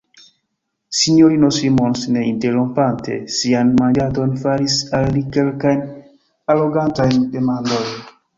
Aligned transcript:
S-ino 0.97 1.49
Simons, 1.57 2.05
ne 2.15 2.23
interrompante 2.29 3.17
sian 3.35 3.69
manĝadon, 3.83 4.33
faris 4.47 4.79
al 5.01 5.07
li 5.19 5.23
kelkajn 5.37 5.85
arogantajn 6.57 7.23
demandojn. 7.39 7.95